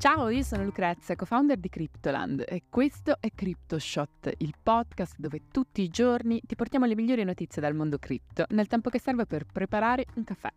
Ciao, 0.00 0.30
io 0.30 0.42
sono 0.42 0.64
Lucrezia, 0.64 1.14
co-founder 1.14 1.58
di 1.58 1.68
Cryptoland 1.68 2.42
e 2.48 2.62
questo 2.70 3.18
è 3.20 3.28
CryptoShot, 3.34 4.32
il 4.38 4.54
podcast 4.62 5.16
dove 5.18 5.42
tutti 5.50 5.82
i 5.82 5.90
giorni 5.90 6.40
ti 6.40 6.56
portiamo 6.56 6.86
le 6.86 6.94
migliori 6.94 7.22
notizie 7.22 7.60
dal 7.60 7.74
mondo 7.74 7.98
cripto 7.98 8.46
nel 8.48 8.66
tempo 8.66 8.88
che 8.88 8.98
serve 8.98 9.26
per 9.26 9.44
preparare 9.44 10.06
un 10.14 10.24
caffè. 10.24 10.48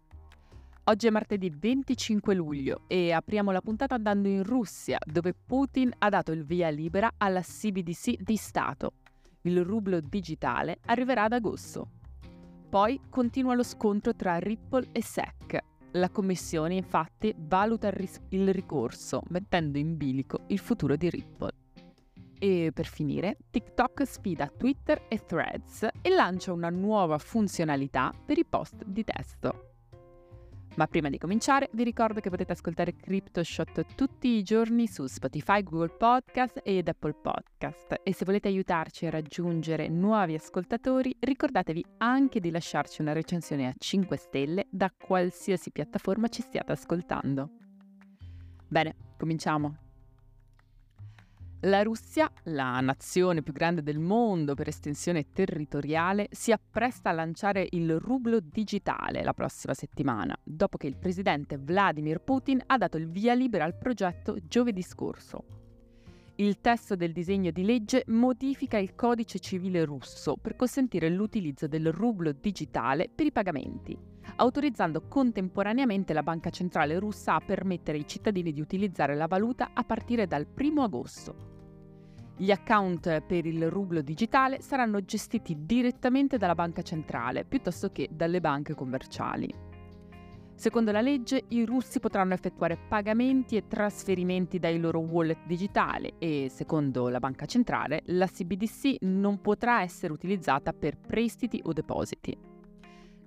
Oggi 0.86 1.08
è 1.08 1.10
martedì 1.10 1.50
25 1.54 2.34
luglio 2.34 2.84
e 2.88 3.12
apriamo 3.12 3.52
la 3.52 3.60
puntata 3.60 3.96
andando 3.96 4.30
in 4.30 4.44
Russia, 4.44 4.98
dove 5.06 5.34
Putin 5.34 5.92
ha 5.98 6.08
dato 6.08 6.32
il 6.32 6.46
via 6.46 6.70
libera 6.70 7.12
alla 7.18 7.42
CBDC 7.42 8.22
di 8.22 8.38
Stato. 8.38 8.94
Il 9.42 9.62
rublo 9.66 10.00
digitale 10.00 10.78
arriverà 10.86 11.24
ad 11.24 11.34
agosto. 11.34 11.90
Poi 12.70 12.98
continua 13.10 13.56
lo 13.56 13.64
scontro 13.64 14.16
tra 14.16 14.38
Ripple 14.38 14.88
e 14.94 15.04
SEC, 15.04 15.60
la 15.94 16.10
Commissione 16.10 16.76
infatti 16.76 17.34
valuta 17.38 17.88
il, 17.88 17.94
ris- 17.94 18.22
il 18.30 18.52
ricorso, 18.54 19.22
mettendo 19.30 19.78
in 19.78 19.98
bilico 19.98 20.42
il 20.48 20.60
futuro 20.60 20.96
di 20.96 21.10
Ripple. 21.10 21.52
E 22.40 22.72
per 22.74 22.86
finire, 22.86 23.38
TikTok 23.52 24.06
sfida 24.06 24.48
Twitter 24.48 25.06
e 25.08 25.24
Threads 25.26 25.88
e 26.02 26.10
lancia 26.10 26.52
una 26.52 26.70
nuova 26.70 27.18
funzionalità 27.18 28.14
per 28.26 28.38
i 28.38 28.46
post 28.46 28.84
di 28.86 29.04
testo. 29.04 29.73
Ma 30.76 30.88
prima 30.88 31.10
di 31.10 31.20
cominciare 31.20 31.70
vi 31.74 31.84
ricordo 31.84 32.20
che 32.20 32.32
potete 32.32 32.54
ascoltare 32.54 32.96
CryptoShot 32.96 33.94
tutti 33.96 34.30
i 34.30 34.42
giorni 34.42 34.88
su 34.88 35.06
Spotify, 35.06 35.62
Google 35.62 35.96
Podcast 35.96 36.62
ed 36.64 36.88
Apple 36.88 37.14
Podcast 37.14 38.00
e 38.02 38.12
se 38.12 38.26
volete 38.26 38.48
aiutarci 38.48 39.06
a 39.06 39.12
raggiungere 39.12 39.88
nuovi 39.88 40.34
ascoltatori 40.34 41.16
ricordatevi 41.20 41.86
anche 41.98 42.40
di 42.40 42.50
lasciarci 42.50 43.02
una 43.02 43.14
recensione 43.14 43.68
a 43.68 43.74
5 43.78 44.18
stelle 44.18 44.66
da 44.72 44.92
qualsiasi 44.92 45.72
piattaforma 45.72 46.28
ci 46.28 46.42
stiate 46.42 46.72
ascoltando. 46.72 47.50
Bene, 48.68 48.96
cominciamo. 49.18 49.83
La 51.66 51.82
Russia, 51.82 52.30
la 52.46 52.82
nazione 52.82 53.42
più 53.42 53.54
grande 53.54 53.82
del 53.82 53.98
mondo 53.98 54.54
per 54.54 54.68
estensione 54.68 55.32
territoriale, 55.32 56.28
si 56.30 56.52
appresta 56.52 57.10
a 57.10 57.14
lanciare 57.14 57.66
il 57.72 58.00
rublo 58.00 58.42
digitale 58.42 59.24
la 59.24 59.32
prossima 59.34 59.74
settimana, 59.74 60.38
dopo 60.44 60.76
che 60.76 60.88
il 60.88 60.98
presidente 60.98 61.58
Vladimir 61.58 62.20
Putin 62.20 62.62
ha 62.66 62.78
dato 62.78 62.98
il 62.98 63.10
via 63.10 63.34
libera 63.34 63.64
al 63.64 63.78
progetto 63.78 64.36
giovedì 64.46 64.82
scorso. 64.82 65.46
Il 66.36 66.60
testo 66.60 66.98
del 66.98 67.14
disegno 67.14 67.52
di 67.52 67.64
legge 67.64 68.04
modifica 68.08 68.78
il 68.78 68.94
codice 68.94 69.40
civile 69.40 69.86
russo 69.86 70.36
per 70.36 70.58
consentire 70.58 71.10
l'utilizzo 71.10 71.68
del 71.68 71.94
rublo 71.94 72.34
digitale 72.34 73.08
per 73.08 73.28
i 73.28 73.32
pagamenti, 73.32 73.98
autorizzando 74.36 75.08
contemporaneamente 75.08 76.12
la 76.12 76.24
Banca 76.24 76.50
Centrale 76.50 77.00
russa 77.00 77.36
a 77.36 77.40
permettere 77.40 78.00
ai 78.00 78.08
cittadini 78.08 78.52
di 78.52 78.60
utilizzare 78.60 79.16
la 79.16 79.28
valuta 79.28 79.70
a 79.74 79.86
partire 79.86 80.28
dal 80.28 80.46
1 80.54 80.84
agosto. 80.84 81.53
Gli 82.36 82.50
account 82.50 83.22
per 83.22 83.46
il 83.46 83.70
rublo 83.70 84.02
digitale 84.02 84.60
saranno 84.60 85.04
gestiti 85.06 85.56
direttamente 85.66 86.38
dalla 86.38 86.56
banca 86.56 86.82
centrale 86.82 87.46
piuttosto 87.46 87.92
che 87.92 88.10
dalle 88.12 88.42
banche 88.42 88.74
commerciali. 88.74 89.54
Secondo 90.56 90.92
la 90.92 91.02
legge, 91.02 91.44
i 91.50 91.66
russi 91.66 92.00
potranno 92.00 92.34
effettuare 92.34 92.78
pagamenti 92.78 93.56
e 93.56 93.68
trasferimenti 93.68 94.60
dai 94.60 94.80
loro 94.80 95.00
wallet 95.00 95.46
digitali 95.46 96.14
e, 96.18 96.48
secondo 96.50 97.10
la 97.10 97.20
banca 97.20 97.46
centrale, 97.46 98.02
la 98.06 98.28
CBDC 98.28 98.98
non 99.02 99.42
potrà 99.42 99.82
essere 99.82 100.14
utilizzata 100.14 100.74
per 100.74 100.98
prestiti 100.98 101.60
o 101.64 101.74
depositi. 101.74 102.53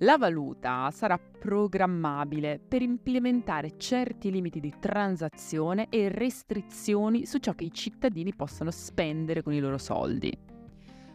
La 0.00 0.18
valuta 0.18 0.90
sarà 0.90 1.18
programmabile 1.18 2.58
per 2.58 2.82
implementare 2.82 3.78
certi 3.78 4.30
limiti 4.30 4.60
di 4.60 4.74
transazione 4.78 5.86
e 5.88 6.10
restrizioni 6.10 7.24
su 7.24 7.38
ciò 7.38 7.54
che 7.54 7.64
i 7.64 7.72
cittadini 7.72 8.34
possono 8.34 8.70
spendere 8.70 9.42
con 9.42 9.54
i 9.54 9.58
loro 9.58 9.78
soldi. 9.78 10.36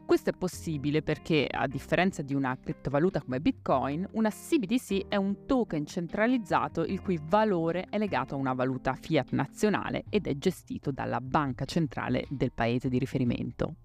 Questo 0.03 0.31
è 0.31 0.33
possibile 0.33 1.03
perché, 1.03 1.47
a 1.47 1.67
differenza 1.67 2.23
di 2.23 2.33
una 2.33 2.57
criptovaluta 2.59 3.21
come 3.21 3.39
Bitcoin, 3.39 4.07
una 4.13 4.31
CBDC 4.31 5.09
è 5.09 5.15
un 5.15 5.45
token 5.45 5.85
centralizzato 5.85 6.83
il 6.83 7.01
cui 7.01 7.19
valore 7.21 7.85
è 7.87 7.99
legato 7.99 8.33
a 8.33 8.39
una 8.39 8.53
valuta 8.53 8.95
fiat 8.95 9.29
nazionale 9.33 10.05
ed 10.09 10.25
è 10.25 10.35
gestito 10.37 10.89
dalla 10.89 11.21
banca 11.21 11.65
centrale 11.65 12.25
del 12.29 12.51
paese 12.51 12.89
di 12.89 12.97
riferimento. 12.97 13.75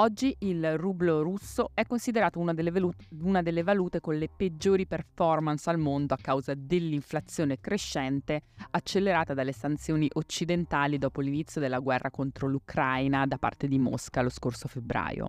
Oggi 0.00 0.34
il 0.38 0.78
rublo 0.78 1.20
russo 1.20 1.72
è 1.74 1.84
considerato 1.84 2.38
una 2.38 2.54
delle, 2.54 2.70
valute, 2.70 3.04
una 3.20 3.42
delle, 3.42 3.62
valute 3.62 4.00
con 4.00 4.16
le 4.16 4.30
peggiori 4.34 4.86
performance 4.86 5.68
al 5.68 5.76
mondo 5.76 6.14
a 6.14 6.18
causa 6.18 6.54
dell'inflazione 6.56 7.60
crescente 7.60 8.44
accelerata 8.70 9.34
dalle 9.34 9.52
sanzioni 9.52 10.08
occidentali 10.14 10.96
dopo 10.96 11.20
l'inizio 11.20 11.60
della 11.60 11.80
guerra 11.80 12.10
contro 12.10 12.48
l'Ucraina 12.48 13.26
da 13.26 13.36
parte 13.36 13.68
di 13.68 13.78
Mosca 13.78 14.22
lo 14.22 14.30
scorso 14.30 14.68
febbraio. 14.68 15.28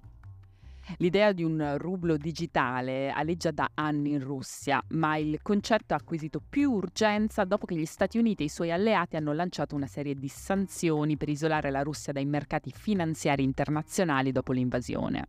L'idea 0.97 1.31
di 1.31 1.43
un 1.43 1.75
rublo 1.77 2.17
digitale 2.17 3.09
aleggia 3.11 3.51
da 3.51 3.69
anni 3.73 4.11
in 4.11 4.23
Russia, 4.23 4.83
ma 4.89 5.17
il 5.17 5.39
concetto 5.41 5.93
ha 5.93 5.97
acquisito 5.97 6.41
più 6.47 6.71
urgenza 6.71 7.43
dopo 7.43 7.65
che 7.65 7.75
gli 7.75 7.85
Stati 7.85 8.17
Uniti 8.17 8.43
e 8.43 8.45
i 8.45 8.49
suoi 8.49 8.71
alleati 8.71 9.15
hanno 9.15 9.33
lanciato 9.33 9.75
una 9.75 9.87
serie 9.87 10.15
di 10.15 10.27
sanzioni 10.27 11.17
per 11.17 11.29
isolare 11.29 11.71
la 11.71 11.81
Russia 11.81 12.13
dai 12.13 12.25
mercati 12.25 12.71
finanziari 12.71 13.43
internazionali 13.43 14.31
dopo 14.31 14.51
l'invasione. 14.51 15.27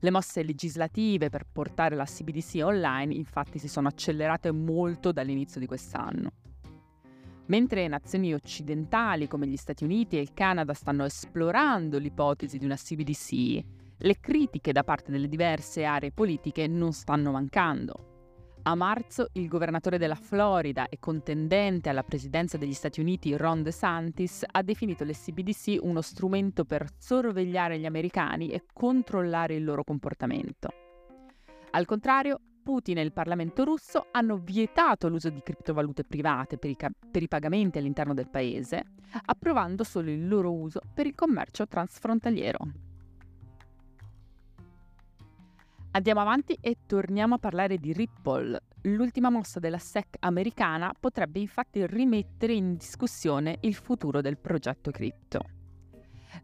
Le 0.00 0.10
mosse 0.10 0.44
legislative 0.44 1.28
per 1.28 1.44
portare 1.50 1.96
la 1.96 2.04
CBDC 2.04 2.60
online 2.62 3.14
infatti 3.14 3.58
si 3.58 3.66
sono 3.66 3.88
accelerate 3.88 4.52
molto 4.52 5.10
dall'inizio 5.10 5.58
di 5.58 5.66
quest'anno. 5.66 6.30
Mentre 7.46 7.88
nazioni 7.88 8.34
occidentali 8.34 9.26
come 9.26 9.48
gli 9.48 9.56
Stati 9.56 9.82
Uniti 9.82 10.18
e 10.18 10.20
il 10.20 10.34
Canada 10.34 10.74
stanno 10.74 11.04
esplorando 11.04 11.98
l'ipotesi 11.98 12.58
di 12.58 12.66
una 12.66 12.76
CBDC, 12.76 13.64
le 13.98 14.20
critiche 14.20 14.72
da 14.72 14.84
parte 14.84 15.10
delle 15.10 15.28
diverse 15.28 15.84
aree 15.84 16.12
politiche 16.12 16.66
non 16.66 16.92
stanno 16.92 17.32
mancando. 17.32 18.04
A 18.62 18.74
marzo 18.74 19.28
il 19.32 19.48
governatore 19.48 19.98
della 19.98 20.14
Florida 20.14 20.88
e 20.88 20.98
contendente 20.98 21.88
alla 21.88 22.02
presidenza 22.02 22.58
degli 22.58 22.74
Stati 22.74 23.00
Uniti 23.00 23.34
Ron 23.34 23.62
DeSantis 23.62 24.44
ha 24.46 24.62
definito 24.62 25.04
le 25.04 25.14
CBDC 25.14 25.78
uno 25.80 26.02
strumento 26.02 26.64
per 26.64 26.86
sorvegliare 26.98 27.78
gli 27.78 27.86
americani 27.86 28.50
e 28.50 28.64
controllare 28.72 29.54
il 29.54 29.64
loro 29.64 29.84
comportamento. 29.84 30.68
Al 31.70 31.86
contrario, 31.86 32.40
Putin 32.62 32.98
e 32.98 33.02
il 33.02 33.12
Parlamento 33.12 33.64
russo 33.64 34.08
hanno 34.10 34.36
vietato 34.36 35.08
l'uso 35.08 35.30
di 35.30 35.40
criptovalute 35.42 36.04
private 36.04 36.58
per 36.58 36.68
i, 36.68 36.76
ca- 36.76 36.90
per 37.10 37.22
i 37.22 37.28
pagamenti 37.28 37.78
all'interno 37.78 38.12
del 38.12 38.28
paese, 38.28 38.84
approvando 39.24 39.82
solo 39.82 40.10
il 40.10 40.28
loro 40.28 40.52
uso 40.52 40.82
per 40.92 41.06
il 41.06 41.14
commercio 41.14 41.66
transfrontaliero. 41.66 42.87
Andiamo 45.98 46.20
avanti 46.20 46.56
e 46.60 46.76
torniamo 46.86 47.34
a 47.34 47.38
parlare 47.38 47.76
di 47.76 47.92
Ripple. 47.92 48.56
L'ultima 48.82 49.30
mossa 49.30 49.58
della 49.58 49.78
SEC 49.78 50.14
americana 50.20 50.94
potrebbe 50.96 51.40
infatti 51.40 51.84
rimettere 51.84 52.52
in 52.52 52.76
discussione 52.76 53.56
il 53.62 53.74
futuro 53.74 54.20
del 54.20 54.38
progetto 54.38 54.92
cripto. 54.92 55.40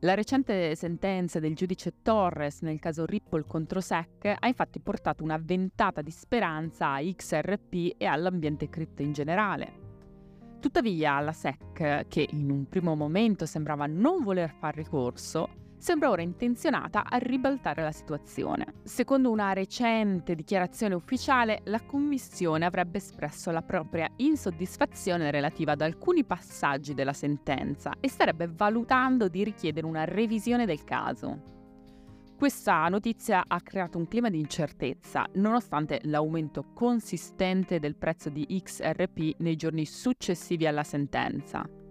La 0.00 0.15
recente 0.15 0.75
sentenza 0.75 1.38
del 1.38 1.54
giudice 1.54 2.03
Torres 2.03 2.62
nel 2.62 2.81
caso 2.81 3.06
Ripple 3.06 3.44
contro 3.47 3.81
SEC 3.81 4.34
ha 4.37 4.48
infatti 4.48 4.81
portato 4.81 5.22
una 5.22 5.38
ventata 5.41 6.03
di 6.03 6.10
speranza 6.10 6.92
a 6.92 7.00
XRP 7.00 7.94
e 7.97 8.06
all'ambiente 8.06 8.69
cripto 8.69 9.03
in 9.03 9.12
generale. 9.12 9.82
Tuttavia 10.59 11.21
la 11.21 11.32
SEC, 11.32 12.09
che 12.09 12.26
in 12.28 12.50
un 12.50 12.69
primo 12.69 12.97
momento 12.97 13.47
sembrava 13.47 13.86
non 13.86 14.25
voler 14.25 14.50
far 14.50 14.75
ricorso, 14.75 15.62
sembra 15.84 16.09
ora 16.09 16.22
intenzionata 16.22 17.05
a 17.05 17.19
ribaltare 17.19 17.83
la 17.83 17.93
situazione. 17.93 18.77
Secondo 18.84 19.31
una 19.31 19.53
recente 19.53 20.34
dichiarazione 20.34 20.95
ufficiale, 20.95 21.61
la 21.65 21.83
Commissione 21.83 22.65
avrebbe 22.65 22.97
espresso 22.97 23.51
la 23.51 23.60
propria 23.60 24.10
insoddisfazione 24.16 25.31
relativa 25.31 25.72
ad 25.72 25.83
alcuni 25.83 26.25
passaggi 26.25 26.95
della 26.95 27.13
sentenza 27.13 27.92
e 28.01 28.09
starebbe 28.09 28.48
valutando 28.48 29.28
di 29.28 29.45
richiedere 29.45 29.86
una 29.86 30.07
revisione 30.07 30.65
del 30.65 30.84
caso. 30.84 31.53
Questa 32.34 32.89
notizia 32.89 33.45
ha 33.47 33.60
creato 33.60 33.98
un 33.98 34.09
clima 34.09 34.31
di 34.31 34.39
incertezza, 34.39 35.27
nonostante 35.34 36.01
l'aumento 36.04 36.65
consistente 36.72 37.78
del 37.78 37.97
prezzo 37.97 38.31
di 38.31 38.47
XRP 38.47 39.34
nei 39.41 39.57
giorni 39.57 39.84
successivi 39.84 40.66
alla 40.66 40.83
sentenza. 40.83 41.84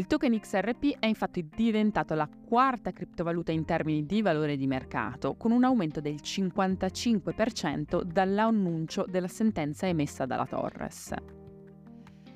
Il 0.00 0.06
token 0.06 0.40
XRP 0.40 0.96
è 0.98 1.04
infatti 1.04 1.46
diventato 1.54 2.14
la 2.14 2.26
quarta 2.26 2.90
criptovaluta 2.90 3.52
in 3.52 3.66
termini 3.66 4.06
di 4.06 4.22
valore 4.22 4.56
di 4.56 4.66
mercato, 4.66 5.34
con 5.36 5.50
un 5.52 5.62
aumento 5.62 6.00
del 6.00 6.14
55% 6.14 8.00
dall'annuncio 8.04 9.04
della 9.06 9.28
sentenza 9.28 9.86
emessa 9.86 10.24
dalla 10.24 10.46
Torres. 10.46 11.12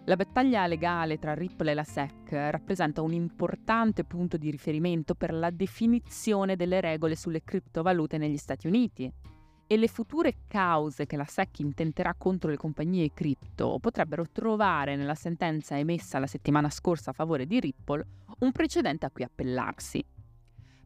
La 0.04 0.14
battaglia 0.14 0.66
legale 0.66 1.18
tra 1.18 1.32
Ripple 1.32 1.70
e 1.70 1.74
la 1.74 1.84
SEC 1.84 2.32
rappresenta 2.32 3.00
un 3.00 3.14
importante 3.14 4.04
punto 4.04 4.36
di 4.36 4.50
riferimento 4.50 5.14
per 5.14 5.32
la 5.32 5.48
definizione 5.48 6.56
delle 6.56 6.82
regole 6.82 7.16
sulle 7.16 7.42
criptovalute 7.42 8.18
negli 8.18 8.36
Stati 8.36 8.66
Uniti. 8.66 9.10
E 9.66 9.76
le 9.76 9.88
future 9.88 10.34
cause 10.46 11.06
che 11.06 11.16
la 11.16 11.24
SEC 11.24 11.60
intenterà 11.60 12.14
contro 12.16 12.50
le 12.50 12.56
compagnie 12.56 13.12
cripto 13.12 13.78
potrebbero 13.80 14.24
trovare 14.30 14.96
nella 14.96 15.14
sentenza 15.14 15.78
emessa 15.78 16.18
la 16.18 16.26
settimana 16.26 16.70
scorsa 16.70 17.10
a 17.10 17.14
favore 17.14 17.46
di 17.46 17.60
Ripple 17.60 18.06
un 18.40 18.52
precedente 18.52 19.06
a 19.06 19.10
cui 19.10 19.24
appellarsi. 19.24 20.04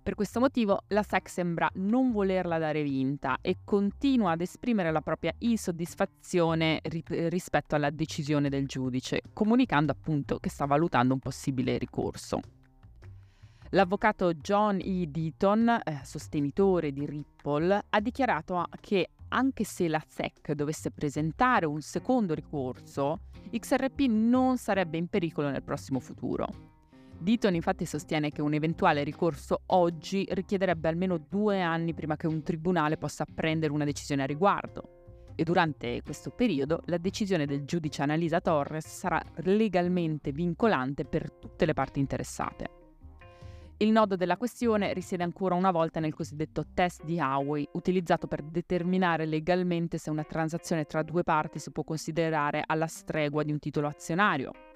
Per 0.08 0.16
questo 0.16 0.40
motivo 0.40 0.84
la 0.88 1.02
SEC 1.02 1.28
sembra 1.28 1.70
non 1.74 2.12
volerla 2.12 2.56
dare 2.56 2.82
vinta 2.82 3.38
e 3.42 3.58
continua 3.62 4.30
ad 4.30 4.40
esprimere 4.40 4.90
la 4.90 5.02
propria 5.02 5.34
insoddisfazione 5.36 6.80
ri- 6.84 7.28
rispetto 7.28 7.74
alla 7.74 7.90
decisione 7.90 8.48
del 8.48 8.66
giudice, 8.66 9.20
comunicando 9.34 9.92
appunto 9.92 10.38
che 10.38 10.48
sta 10.48 10.64
valutando 10.64 11.12
un 11.12 11.20
possibile 11.20 11.76
ricorso. 11.76 12.40
L'avvocato 13.72 14.32
John 14.32 14.80
E. 14.80 15.06
Deaton, 15.08 15.68
eh, 15.68 16.00
sostenitore 16.02 16.90
di 16.90 17.04
Ripple, 17.04 17.84
ha 17.90 18.00
dichiarato 18.00 18.64
che 18.80 19.10
anche 19.28 19.64
se 19.64 19.88
la 19.88 20.02
SEC 20.06 20.52
dovesse 20.52 20.90
presentare 20.90 21.66
un 21.66 21.82
secondo 21.82 22.32
ricorso, 22.32 23.18
XRP 23.50 24.00
non 24.08 24.56
sarebbe 24.56 24.96
in 24.96 25.08
pericolo 25.08 25.50
nel 25.50 25.62
prossimo 25.62 26.00
futuro. 26.00 26.46
Deaton 27.18 27.54
infatti 27.54 27.84
sostiene 27.84 28.30
che 28.30 28.40
un 28.40 28.54
eventuale 28.54 29.04
ricorso 29.04 29.60
oggi 29.66 30.26
richiederebbe 30.30 30.88
almeno 30.88 31.18
due 31.18 31.60
anni 31.60 31.92
prima 31.92 32.16
che 32.16 32.26
un 32.26 32.42
tribunale 32.42 32.96
possa 32.96 33.26
prendere 33.26 33.72
una 33.72 33.84
decisione 33.84 34.22
a 34.22 34.26
riguardo. 34.26 35.32
E 35.34 35.44
durante 35.44 36.00
questo 36.02 36.30
periodo 36.30 36.82
la 36.86 36.96
decisione 36.96 37.44
del 37.44 37.64
giudice 37.66 38.00
Annalisa 38.02 38.40
Torres 38.40 38.86
sarà 38.86 39.22
legalmente 39.42 40.32
vincolante 40.32 41.04
per 41.04 41.30
tutte 41.30 41.66
le 41.66 41.74
parti 41.74 42.00
interessate. 42.00 42.77
Il 43.80 43.92
nodo 43.92 44.16
della 44.16 44.36
questione 44.36 44.92
risiede 44.92 45.22
ancora 45.22 45.54
una 45.54 45.70
volta 45.70 46.00
nel 46.00 46.12
cosiddetto 46.12 46.64
test 46.74 47.04
di 47.04 47.20
Howey, 47.20 47.68
utilizzato 47.74 48.26
per 48.26 48.42
determinare 48.42 49.24
legalmente 49.24 49.98
se 49.98 50.10
una 50.10 50.24
transazione 50.24 50.84
tra 50.84 51.04
due 51.04 51.22
parti 51.22 51.60
si 51.60 51.70
può 51.70 51.84
considerare 51.84 52.64
alla 52.66 52.88
stregua 52.88 53.44
di 53.44 53.52
un 53.52 53.60
titolo 53.60 53.86
azionario. 53.86 54.67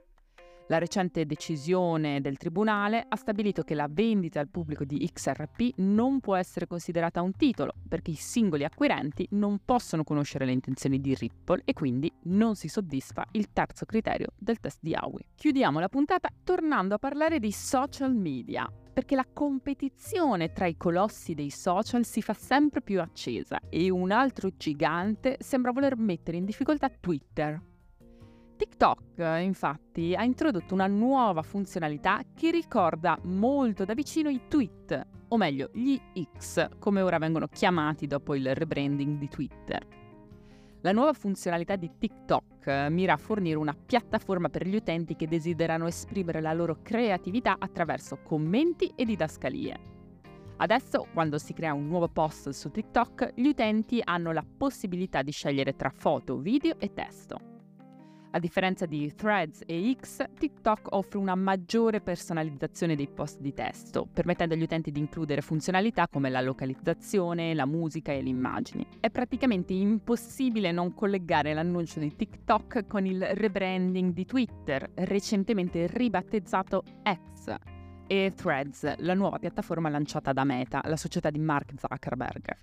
La 0.72 0.78
recente 0.78 1.26
decisione 1.26 2.22
del 2.22 2.38
Tribunale 2.38 3.04
ha 3.06 3.16
stabilito 3.16 3.60
che 3.60 3.74
la 3.74 3.88
vendita 3.90 4.40
al 4.40 4.48
pubblico 4.48 4.84
di 4.84 5.06
XRP 5.06 5.74
non 5.80 6.18
può 6.20 6.34
essere 6.34 6.66
considerata 6.66 7.20
un 7.20 7.36
titolo, 7.36 7.74
perché 7.86 8.12
i 8.12 8.14
singoli 8.14 8.64
acquirenti 8.64 9.26
non 9.32 9.58
possono 9.66 10.02
conoscere 10.02 10.46
le 10.46 10.52
intenzioni 10.52 10.98
di 10.98 11.14
Ripple 11.14 11.60
e 11.66 11.74
quindi 11.74 12.10
non 12.22 12.54
si 12.54 12.68
soddisfa 12.68 13.26
il 13.32 13.52
terzo 13.52 13.84
criterio 13.84 14.28
del 14.38 14.60
test 14.60 14.78
di 14.80 14.94
Howey. 14.98 15.26
Chiudiamo 15.34 15.78
la 15.78 15.90
puntata 15.90 16.30
tornando 16.42 16.94
a 16.94 16.98
parlare 16.98 17.38
di 17.38 17.52
social 17.52 18.14
media 18.14 18.66
perché 18.94 19.14
la 19.14 19.26
competizione 19.30 20.52
tra 20.52 20.64
i 20.64 20.78
colossi 20.78 21.34
dei 21.34 21.50
social 21.50 22.06
si 22.06 22.22
fa 22.22 22.32
sempre 22.32 22.80
più 22.80 22.98
accesa 23.02 23.60
e 23.68 23.90
un 23.90 24.10
altro 24.10 24.48
gigante 24.56 25.36
sembra 25.38 25.70
voler 25.70 25.98
mettere 25.98 26.38
in 26.38 26.46
difficoltà 26.46 26.88
Twitter. 26.88 27.60
TikTok, 28.62 29.40
infatti, 29.40 30.14
ha 30.14 30.22
introdotto 30.22 30.72
una 30.72 30.86
nuova 30.86 31.42
funzionalità 31.42 32.22
che 32.32 32.52
ricorda 32.52 33.18
molto 33.24 33.84
da 33.84 33.92
vicino 33.92 34.28
i 34.28 34.42
tweet, 34.46 35.06
o 35.26 35.36
meglio, 35.36 35.68
gli 35.72 36.00
X, 36.38 36.68
come 36.78 37.00
ora 37.00 37.18
vengono 37.18 37.48
chiamati 37.48 38.06
dopo 38.06 38.36
il 38.36 38.54
rebranding 38.54 39.18
di 39.18 39.26
Twitter. 39.26 39.84
La 40.82 40.92
nuova 40.92 41.12
funzionalità 41.12 41.74
di 41.74 41.90
TikTok 41.98 42.66
eh, 42.68 42.88
mira 42.88 43.14
a 43.14 43.16
fornire 43.16 43.58
una 43.58 43.74
piattaforma 43.74 44.48
per 44.48 44.64
gli 44.64 44.76
utenti 44.76 45.16
che 45.16 45.26
desiderano 45.26 45.88
esprimere 45.88 46.40
la 46.40 46.52
loro 46.52 46.78
creatività 46.82 47.56
attraverso 47.58 48.20
commenti 48.22 48.92
e 48.94 49.04
didascalie. 49.04 49.80
Adesso, 50.58 51.08
quando 51.12 51.36
si 51.38 51.52
crea 51.52 51.74
un 51.74 51.88
nuovo 51.88 52.06
post 52.06 52.50
su 52.50 52.70
TikTok, 52.70 53.32
gli 53.34 53.48
utenti 53.48 54.00
hanno 54.04 54.30
la 54.30 54.46
possibilità 54.56 55.22
di 55.22 55.32
scegliere 55.32 55.74
tra 55.74 55.90
foto, 55.90 56.36
video 56.36 56.78
e 56.78 56.92
testo. 56.92 57.50
A 58.34 58.38
differenza 58.38 58.86
di 58.86 59.12
Threads 59.14 59.60
e 59.66 59.94
X, 60.00 60.24
TikTok 60.38 60.86
offre 60.94 61.18
una 61.18 61.34
maggiore 61.34 62.00
personalizzazione 62.00 62.96
dei 62.96 63.06
post 63.06 63.40
di 63.40 63.52
testo, 63.52 64.08
permettendo 64.10 64.54
agli 64.54 64.62
utenti 64.62 64.90
di 64.90 64.98
includere 64.98 65.42
funzionalità 65.42 66.08
come 66.08 66.30
la 66.30 66.40
localizzazione, 66.40 67.52
la 67.52 67.66
musica 67.66 68.10
e 68.10 68.22
le 68.22 68.30
immagini. 68.30 68.86
È 69.00 69.10
praticamente 69.10 69.74
impossibile 69.74 70.72
non 70.72 70.94
collegare 70.94 71.52
l'annuncio 71.52 72.00
di 72.00 72.16
TikTok 72.16 72.86
con 72.86 73.04
il 73.04 73.22
rebranding 73.22 74.14
di 74.14 74.24
Twitter, 74.24 74.90
recentemente 74.94 75.86
ribattezzato 75.86 76.84
X, 77.02 77.54
e 78.06 78.32
Threads, 78.34 78.96
la 79.00 79.14
nuova 79.14 79.38
piattaforma 79.38 79.90
lanciata 79.90 80.32
da 80.32 80.44
Meta, 80.44 80.80
la 80.84 80.96
società 80.96 81.28
di 81.28 81.38
Mark 81.38 81.74
Zuckerberg. 81.76 82.56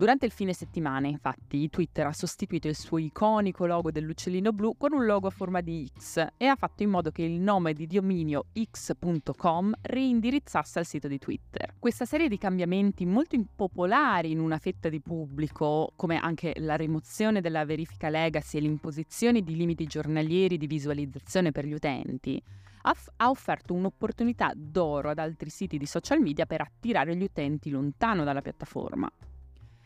Durante 0.00 0.24
il 0.24 0.32
fine 0.32 0.54
settimana, 0.54 1.08
infatti, 1.08 1.68
Twitter 1.68 2.06
ha 2.06 2.12
sostituito 2.14 2.68
il 2.68 2.74
suo 2.74 2.96
iconico 2.96 3.66
logo 3.66 3.90
dell'uccellino 3.90 4.50
blu 4.50 4.74
con 4.78 4.94
un 4.94 5.04
logo 5.04 5.26
a 5.26 5.30
forma 5.30 5.60
di 5.60 5.86
X 5.94 6.26
e 6.38 6.46
ha 6.46 6.56
fatto 6.56 6.82
in 6.82 6.88
modo 6.88 7.10
che 7.10 7.20
il 7.20 7.38
nome 7.38 7.74
di 7.74 7.86
dominio 7.86 8.46
x.com 8.58 9.74
reindirizzasse 9.82 10.78
al 10.78 10.86
sito 10.86 11.06
di 11.06 11.18
Twitter. 11.18 11.74
Questa 11.78 12.06
serie 12.06 12.28
di 12.28 12.38
cambiamenti 12.38 13.04
molto 13.04 13.34
impopolari 13.34 14.30
in 14.30 14.40
una 14.40 14.56
fetta 14.56 14.88
di 14.88 15.02
pubblico, 15.02 15.92
come 15.96 16.16
anche 16.16 16.54
la 16.56 16.76
rimozione 16.76 17.42
della 17.42 17.66
verifica 17.66 18.08
legacy 18.08 18.56
e 18.56 18.62
l'imposizione 18.62 19.42
di 19.42 19.54
limiti 19.54 19.84
giornalieri 19.84 20.56
di 20.56 20.66
visualizzazione 20.66 21.52
per 21.52 21.66
gli 21.66 21.74
utenti, 21.74 22.42
ha, 22.84 23.28
offerto 23.28 23.74
un'opportunità 23.74 24.54
d'oro 24.56 25.10
ad 25.10 25.18
altri 25.18 25.50
siti 25.50 25.76
di 25.76 25.84
social 25.84 26.20
media 26.20 26.46
per 26.46 26.62
attirare 26.62 27.14
gli 27.14 27.22
utenti 27.22 27.68
lontano 27.68 28.24
dalla 28.24 28.40
piattaforma. 28.40 29.06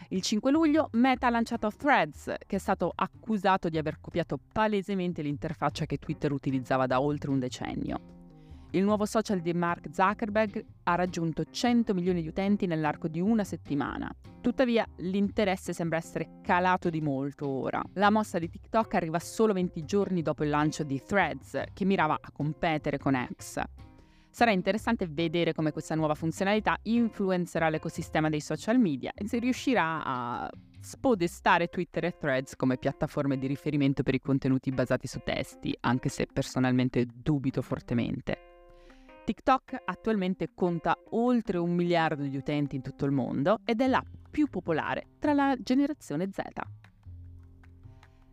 Il 0.09 0.23
5 0.23 0.51
luglio 0.51 0.89
Meta 0.93 1.29
ha 1.29 1.31
lanciato 1.31 1.71
Threads, 1.75 2.35
che 2.47 2.56
è 2.56 2.59
stato 2.59 2.93
accusato 2.95 3.69
di 3.69 3.79
aver 3.79 4.01
copiato 4.01 4.39
palesemente 4.53 5.23
l'interfaccia 5.23 5.87
che 5.87 5.99
Twitter 5.99 6.33
utilizzava 6.33 6.87
da 6.87 7.01
oltre 7.01 7.31
un 7.31 7.39
decennio. 7.39 8.12
Il 8.73 8.83
nuovo 8.83 9.06
social 9.06 9.41
di 9.41 9.53
Mark 9.53 9.89
Zuckerberg 9.93 10.65
ha 10.83 10.95
raggiunto 10.97 11.45
100 11.45 11.95
milioni 11.95 12.23
di 12.23 12.29
utenti 12.29 12.67
nell'arco 12.67 13.06
di 13.06 13.21
una 13.21 13.45
settimana. 13.45 14.12
Tuttavia, 14.41 14.85
l'interesse 14.97 15.73
sembra 15.73 15.99
essere 15.99 16.41
calato 16.43 16.91
di 16.91 17.01
molto 17.01 17.49
ora. 17.49 17.81
La 17.95 18.11
mossa 18.11 18.39
di 18.39 18.51
TikTok 18.51 18.95
arriva 18.95 19.21
solo 19.21 19.53
20 19.53 19.85
giorni 19.85 20.23
dopo 20.23 20.43
il 20.43 20.51
lancio 20.51 20.83
di 20.83 21.01
Threads, 21.03 21.62
che 21.73 21.85
mirava 21.85 22.19
a 22.21 22.31
competere 22.33 22.99
con 22.99 23.17
X. 23.37 23.62
Sarà 24.35 24.51
interessante 24.51 25.07
vedere 25.07 25.53
come 25.53 25.71
questa 25.71 25.95
nuova 25.95 26.17
funzionalità 26.17 26.77
influenzerà 26.83 27.69
l'ecosistema 27.69 28.29
dei 28.29 28.41
social 28.41 28.81
media 28.81 29.13
e 29.15 29.29
se 29.29 29.39
riuscirà 29.39 30.03
a 30.05 30.51
spodestare 30.81 31.69
Twitter 31.69 32.07
e 32.07 32.17
Threads 32.19 32.57
come 32.57 32.77
piattaforme 32.77 33.39
di 33.39 33.47
riferimento 33.47 34.03
per 34.03 34.17
i 34.17 34.21
contenuti 34.21 34.73
basati 34.73 35.06
su 35.06 35.20
testi, 35.23 35.73
anche 35.82 36.08
se 36.08 36.27
personalmente 36.27 37.06
dubito 37.15 37.63
fortemente. 37.63 38.39
TikTok 39.25 39.82
attualmente 39.85 40.51
conta 40.53 40.99
oltre 41.11 41.58
un 41.58 41.73
miliardo 41.73 42.25
di 42.25 42.37
utenti 42.37 42.75
in 42.75 42.82
tutto 42.82 43.05
il 43.05 43.13
mondo 43.13 43.61
ed 43.65 43.81
è 43.81 43.87
l'app 43.87 44.13
più 44.32 44.49
popolare 44.49 45.11
tra 45.20 45.32
la 45.32 45.56
generazione 45.61 46.29
Z. 46.32 46.41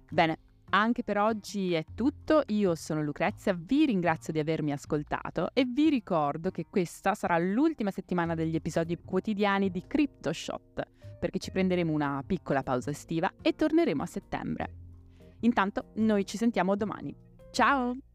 Bene, 0.09 0.39
anche 0.71 1.03
per 1.03 1.17
oggi 1.17 1.73
è 1.73 1.85
tutto, 1.95 2.43
io 2.47 2.75
sono 2.75 3.01
Lucrezia, 3.01 3.53
vi 3.53 3.85
ringrazio 3.85 4.33
di 4.33 4.39
avermi 4.39 4.71
ascoltato 4.71 5.49
e 5.53 5.65
vi 5.65 5.89
ricordo 5.89 6.49
che 6.51 6.65
questa 6.69 7.13
sarà 7.13 7.37
l'ultima 7.37 7.91
settimana 7.91 8.35
degli 8.35 8.55
episodi 8.55 8.97
quotidiani 8.97 9.69
di 9.69 9.83
CryptoShot, 9.85 10.87
perché 11.19 11.39
ci 11.39 11.51
prenderemo 11.51 11.91
una 11.91 12.23
piccola 12.25 12.63
pausa 12.63 12.89
estiva 12.89 13.31
e 13.41 13.53
torneremo 13.55 14.01
a 14.01 14.07
settembre. 14.07 14.75
Intanto 15.41 15.91
noi 15.95 16.25
ci 16.25 16.37
sentiamo 16.37 16.75
domani. 16.75 17.15
Ciao! 17.51 18.10